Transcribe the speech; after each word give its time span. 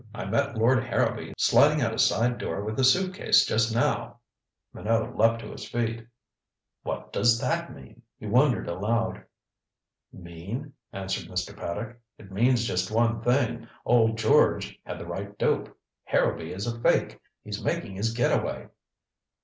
I 0.15 0.25
met 0.25 0.57
Lord 0.57 0.83
Harrowby 0.83 1.35
sliding 1.37 1.79
out 1.83 1.93
a 1.93 1.99
side 1.99 2.39
door 2.39 2.63
with 2.63 2.79
a 2.79 2.83
suit 2.83 3.13
case 3.13 3.45
just 3.45 3.71
now." 3.71 4.19
Minot 4.73 5.15
leaped 5.15 5.41
to 5.41 5.51
his 5.51 5.69
feet. 5.69 6.07
"What 6.81 7.13
does 7.13 7.39
that 7.39 7.71
mean?" 7.71 8.01
he 8.17 8.25
wondered 8.25 8.67
aloud. 8.67 9.23
"Mean?" 10.11 10.73
answered 10.91 11.29
Mr. 11.29 11.55
Paddock. 11.55 11.99
"It 12.17 12.31
means 12.31 12.65
just 12.65 12.89
one 12.89 13.21
thing. 13.21 13.67
Old 13.85 14.17
George 14.17 14.79
had 14.83 14.97
the 14.97 15.05
right 15.05 15.37
dope. 15.37 15.77
Harrowby 16.05 16.51
is 16.51 16.65
a 16.65 16.79
fake. 16.81 17.19
He's 17.43 17.63
making 17.63 17.93
his 17.97 18.11
get 18.11 18.31
away." 18.31 18.69